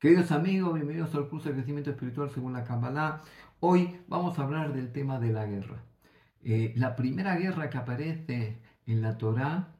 [0.00, 3.20] Queridos amigos, bienvenidos al curso de crecimiento espiritual según la Kabbalah.
[3.60, 5.82] Hoy vamos a hablar del tema de la guerra.
[6.42, 9.74] Eh, la primera guerra que aparece en la Torá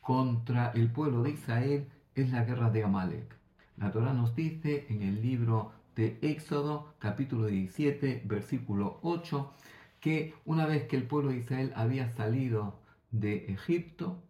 [0.00, 3.34] contra el pueblo de Israel es la guerra de Amalek.
[3.78, 9.52] La Torá nos dice en el libro de Éxodo, capítulo 17, versículo 8,
[9.98, 12.78] que una vez que el pueblo de Israel había salido
[13.10, 14.22] de Egipto,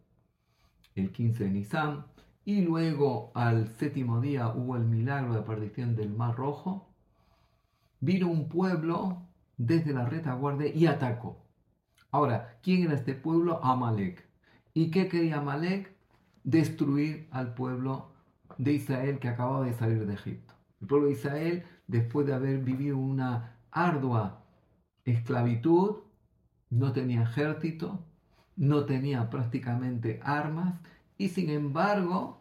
[0.94, 2.06] el 15 de Nisan,
[2.48, 6.88] y luego al séptimo día hubo el milagro de aparición del Mar Rojo,
[8.00, 9.20] vino un pueblo
[9.58, 11.44] desde la retaguardia y atacó.
[12.10, 13.62] Ahora, ¿quién era este pueblo?
[13.62, 14.26] Amalek.
[14.72, 15.94] ¿Y qué quería Amalek?
[16.42, 18.12] Destruir al pueblo
[18.56, 20.54] de Israel que acababa de salir de Egipto.
[20.80, 24.42] El pueblo de Israel, después de haber vivido una ardua
[25.04, 25.96] esclavitud,
[26.70, 28.06] no tenía ejército,
[28.56, 30.80] no tenía prácticamente armas
[31.18, 32.40] y sin embargo,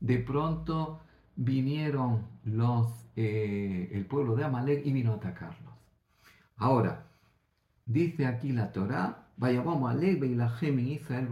[0.00, 1.00] de pronto
[1.36, 5.72] vinieron los, eh, el pueblo de Amalek y vino a atacarlos.
[6.56, 7.06] Ahora,
[7.86, 11.28] dice aquí la Torá, vaya vamos Israel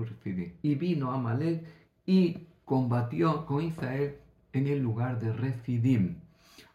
[0.62, 1.66] y vino Amalek
[2.06, 4.16] y combatió con Israel
[4.52, 6.20] en el lugar de Refidim.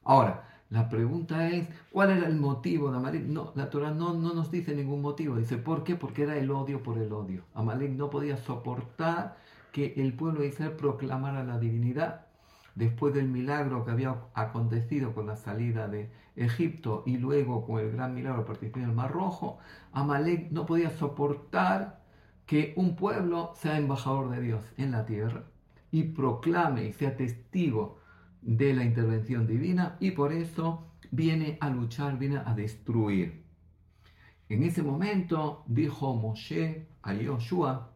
[0.04, 3.26] Ahora, la pregunta es, ¿cuál era el motivo de Amalek?
[3.26, 5.38] No, la Torah no, no nos dice ningún motivo.
[5.38, 5.96] Dice, ¿por qué?
[5.96, 7.44] Porque era el odio por el odio.
[7.54, 9.38] Amalek no podía soportar
[9.74, 12.28] que el pueblo de Israel proclamara la divinidad.
[12.76, 17.92] Después del milagro que había acontecido con la salida de Egipto y luego con el
[17.92, 19.58] gran milagro participación del Mar Rojo,
[19.92, 22.02] Amalek no podía soportar
[22.46, 25.44] que un pueblo sea embajador de Dios en la tierra
[25.92, 28.00] y proclame y sea testigo
[28.42, 33.44] de la intervención divina y por eso viene a luchar, viene a destruir.
[34.50, 37.93] En ese momento dijo Moshe a Yoshua,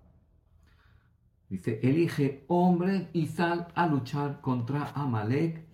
[1.50, 5.66] dice, elige hombre y sal a luchar contra Amalek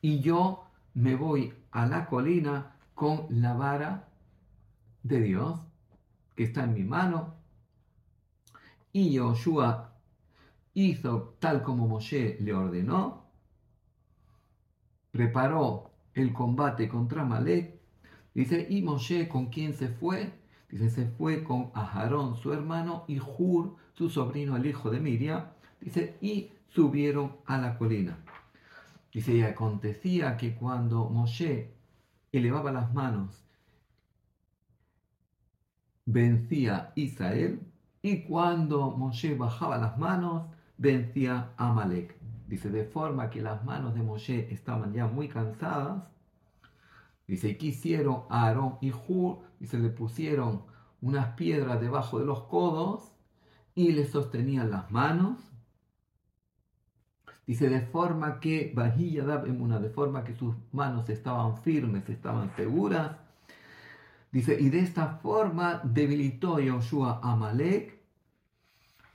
[0.00, 0.64] y yo
[0.94, 4.08] me voy a la colina con la vara
[5.02, 5.60] de Dios
[6.36, 7.34] que está en mi mano.
[8.92, 9.94] Y Yoshua
[10.74, 13.22] hizo tal como Moshe le ordenó
[15.12, 17.78] preparó el combate contra Malek.
[18.34, 20.32] Dice, y Moshe, ¿con quién se fue?
[20.72, 25.44] Dice, se fue con Aharón, su hermano, y Hur, su sobrino, el hijo de Miriam.
[25.82, 28.16] Dice, y subieron a la colina.
[29.12, 31.74] Dice, y acontecía que cuando Moshe
[32.32, 33.44] elevaba las manos,
[36.06, 37.60] vencía Israel,
[38.00, 40.46] y cuando Moshe bajaba las manos,
[40.78, 42.16] vencía Amalek.
[42.48, 46.02] Dice, de forma que las manos de Moshe estaban ya muy cansadas.
[47.26, 50.62] Dice, y quisieron a Aarón y Hur, se le pusieron
[51.00, 53.12] unas piedras debajo de los codos
[53.74, 55.38] y le sostenían las manos.
[57.46, 58.72] Dice, de forma que,
[59.82, 63.16] de forma que sus manos estaban firmes, estaban seguras.
[64.30, 68.00] Dice, y de esta forma debilitó Yoshua a Amalek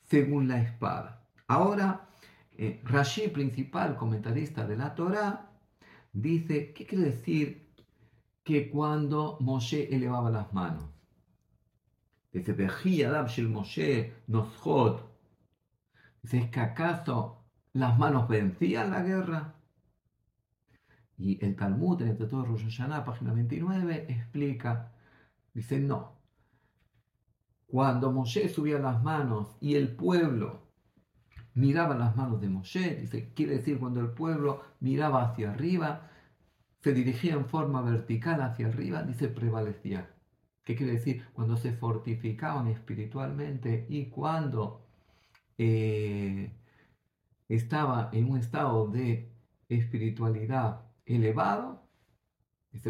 [0.04, 1.26] según la espada.
[1.48, 2.08] Ahora
[2.58, 2.82] eh,
[3.34, 5.50] principal comentarista de la Torah,
[6.14, 7.67] dice, ¿qué quiere decir
[8.48, 10.86] que cuando Moshe elevaba las manos?
[12.32, 12.54] Dice,
[13.44, 14.14] Moshe
[16.22, 17.44] Dice, ¿es que acaso
[17.74, 19.56] las manos vencían la guerra?
[21.18, 24.94] Y el Talmud, en el todo Rosh Hashanah, página 29, explica,
[25.54, 26.14] dice, no.
[27.66, 30.62] Cuando Moshe subía las manos y el pueblo
[31.54, 36.12] miraba las manos de Moshe, dice, quiere decir cuando el pueblo miraba hacia arriba,
[36.88, 40.10] se dirigía en forma vertical hacia arriba, dice, prevalecía.
[40.64, 41.26] ¿Qué quiere decir?
[41.34, 44.88] Cuando se fortificaban espiritualmente y cuando
[45.58, 46.50] eh,
[47.50, 49.30] estaba en un estado de
[49.68, 51.84] espiritualidad elevado,
[52.72, 52.90] dice,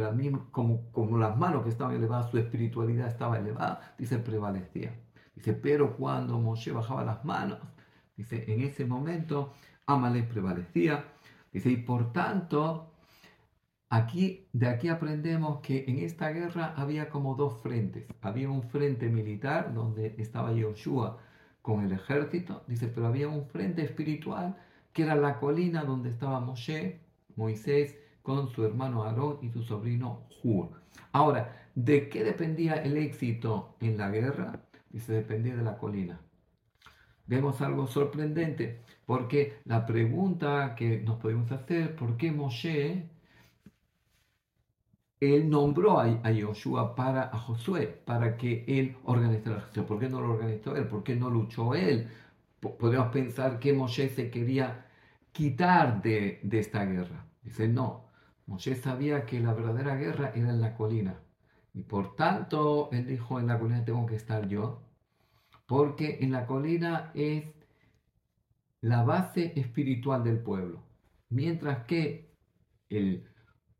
[0.51, 4.93] como, como las manos que estaban elevadas, su espiritualidad estaba elevada, dice, prevalecía.
[5.33, 7.57] Dice, pero cuando Moshe bajaba las manos,
[8.15, 9.53] Dice, en ese momento
[9.87, 11.05] Amalek prevalecía.
[11.51, 12.91] Dice, y por tanto,
[13.89, 18.05] aquí, de aquí aprendemos que en esta guerra había como dos frentes.
[18.21, 21.19] Había un frente militar donde estaba Yoshua
[21.61, 24.55] con el ejército, dice, pero había un frente espiritual
[24.93, 27.01] que era la colina donde estaba Moshe,
[27.35, 30.69] Moisés, con su hermano Aarón y su sobrino Hur.
[31.11, 34.61] Ahora, ¿de qué dependía el éxito en la guerra?
[34.89, 36.19] Dice, dependía de la colina
[37.27, 43.09] vemos algo sorprendente, porque la pregunta que nos podemos hacer, ¿por qué Moshe,
[45.19, 49.85] él nombró a, a Joshua para Josué, para que él organizara la gestión?
[49.85, 50.87] ¿Por qué no lo organizó él?
[50.87, 52.07] ¿Por qué no luchó él?
[52.59, 54.85] Podemos pensar que Moshe se quería
[55.31, 57.25] quitar de, esta guerra.
[57.43, 58.05] Dice, no,
[58.47, 61.19] Moshe sabía que la verdadera guerra era en la colina.
[61.73, 64.81] Y por tanto, él dijo, en la colina tengo que estar yo,
[65.67, 67.53] porque en la colina es
[68.81, 70.83] la base espiritual del pueblo.
[71.29, 72.31] Mientras que
[72.89, 73.27] el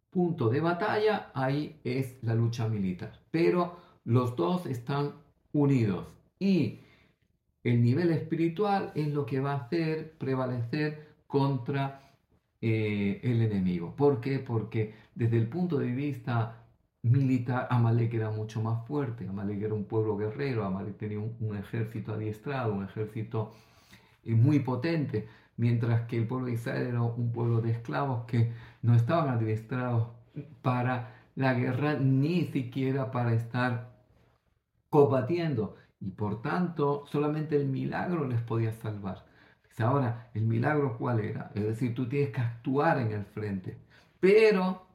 [0.09, 3.19] punto de batalla, ahí es la lucha militar.
[3.31, 5.13] Pero los dos están
[5.51, 6.07] unidos.
[6.39, 6.79] Y
[7.63, 12.07] el nivel espiritual es lo que va a hacer prevalecer contra
[12.61, 13.95] eh, el enemigo.
[13.95, 14.39] ¿Por qué?
[14.39, 16.63] Porque desde el punto de vista
[17.03, 19.27] militar, Amalek era mucho más fuerte.
[19.27, 23.53] Amalek era un pueblo guerrero, Amalek tenía un, ejército adiestrado, un ejército
[24.23, 25.27] eh, muy potente,
[25.57, 30.09] mientras que el pueblo de Israel era un pueblo de esclavos que no estaban adiestrados
[30.61, 33.91] para la guerra ni siquiera para estar
[34.89, 39.25] combatiendo y por tanto solamente el milagro les podía salvar.
[39.79, 41.51] Ahora, ¿el milagro cuál era?
[41.53, 43.77] Es decir, tú tienes que actuar en el frente,
[44.19, 44.87] pero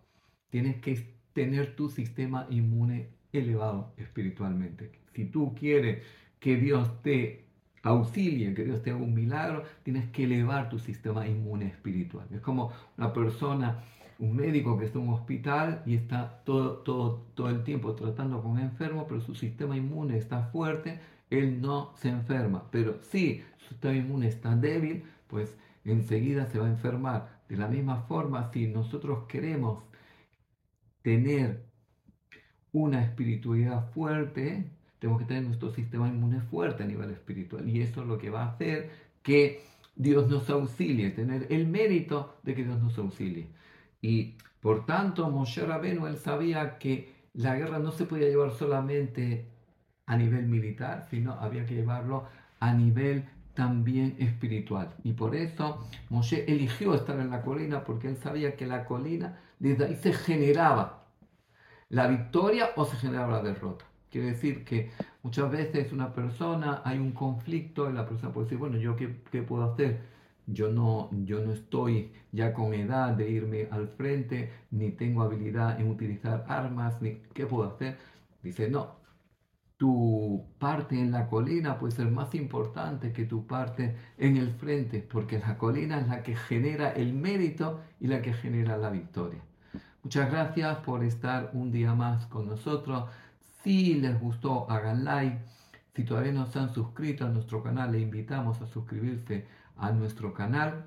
[0.51, 4.91] tienes que tener tu sistema inmune elevado espiritualmente.
[5.15, 6.05] Si tú quieres
[6.41, 7.47] que Dios te
[7.83, 12.27] auxilie, que Dios te haga un milagro, tienes que elevar tu sistema inmune espiritual.
[12.33, 13.85] Es como una persona,
[14.19, 18.43] un médico que está en un hospital y está todo, todo, todo el tiempo tratando
[18.43, 21.01] con enfermos, pero su sistema inmune está fuerte,
[21.31, 22.71] él no se enferma.
[22.71, 27.43] Pero si su sistema inmune está débil, pues enseguida se va a enfermar.
[27.49, 29.85] De la misma forma, si nosotros queremos
[31.03, 31.67] tener
[32.73, 34.71] una espiritualidad fuerte,
[35.03, 37.69] tenemos que tener nuestro sistema inmune fuerte a nivel espiritual.
[37.69, 38.89] Y eso es lo que va a hacer
[39.25, 39.65] que
[39.97, 43.49] Dios nos auxilie, tener el mérito de que Dios nos auxilie.
[44.01, 49.49] Y por tanto, Moshe Rabenu, sabía que la guerra no se podía llevar solamente
[50.07, 52.29] a nivel militar, sino había que llevarlo
[52.61, 54.95] a nivel también espiritual.
[55.03, 59.41] Y por eso Moshe eligió estar en la colina porque él sabía que la colina,
[59.59, 61.07] desde ahí se generaba
[61.89, 63.85] la victoria o se generaba la derrota.
[64.13, 64.91] Quiere decir que
[65.23, 69.23] muchas veces una persona, hay un conflicto y la persona puede decir, bueno, ¿yo qué,
[69.33, 70.01] qué puedo hacer?
[70.47, 75.81] Yo no, yo no estoy ya con edad de irme al frente, ni tengo habilidad
[75.81, 77.97] en utilizar armas, ni qué puedo hacer.
[78.43, 78.97] Dice, no,
[79.79, 85.01] tu parte en la colina puede ser más importante que tu parte en el frente,
[85.01, 89.41] porque la colina es la que genera el mérito y la que genera la victoria.
[90.03, 93.09] Muchas gracias por estar un día más con nosotros.
[93.63, 95.39] Si les gustó, hagan like.
[95.95, 100.33] Si todavía no se han suscrito a nuestro canal, le invitamos a suscribirse a nuestro
[100.33, 100.87] canal.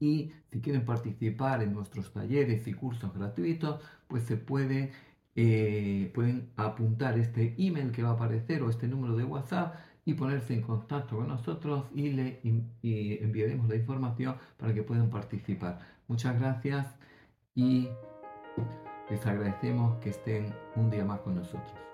[0.00, 4.90] Y si quieren participar en nuestros talleres y cursos gratuitos, pues se pueden,
[5.36, 10.14] eh, pueden apuntar este email que va a aparecer o este número de WhatsApp y
[10.14, 15.80] ponerse en contacto con nosotros y le enviaremos la información para que puedan participar.
[16.08, 16.86] Muchas gracias
[17.54, 17.88] y
[19.10, 21.89] les agradecemos que estén un día más con nosotros.